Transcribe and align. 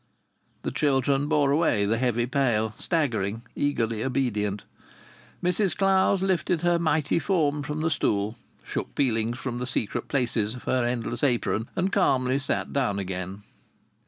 The 0.63 0.71
children 0.71 1.27
bore 1.27 1.51
away 1.51 1.85
the 1.85 1.99
heavy 1.99 2.25
pail, 2.25 2.73
staggering, 2.79 3.43
eagerly 3.55 4.03
obedient. 4.03 4.63
Mrs 5.43 5.77
Clowes 5.77 6.23
lifted 6.23 6.63
her 6.63 6.79
mighty 6.79 7.19
form 7.19 7.61
from 7.61 7.81
the 7.81 7.91
stool, 7.91 8.35
shook 8.63 8.95
peelings 8.95 9.37
from 9.37 9.59
the 9.59 9.67
secret 9.67 10.07
places 10.07 10.55
of 10.55 10.63
her 10.63 10.83
endless 10.83 11.23
apron, 11.23 11.69
and 11.75 11.91
calmly 11.93 12.39
sat 12.39 12.73
down 12.73 12.97
again. 12.97 13.43